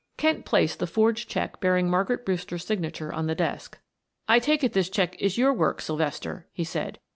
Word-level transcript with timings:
Kent 0.17 0.45
placed 0.45 0.79
the 0.79 0.87
forged 0.87 1.29
check 1.29 1.59
bearing 1.59 1.87
Margaret 1.87 2.25
Brewster's 2.25 2.65
signature 2.65 3.13
on 3.13 3.27
the 3.27 3.35
desk. 3.35 3.77
"I 4.27 4.39
take 4.39 4.63
it 4.63 4.73
this 4.73 4.89
check 4.89 5.15
is 5.21 5.37
your 5.37 5.53
work, 5.53 5.79
Sylvester," 5.79 6.47
he 6.51 6.63
said. 6.63 6.97